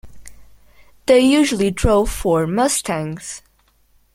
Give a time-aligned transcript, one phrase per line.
[1.05, 3.43] They usually drove Ford Mustangs.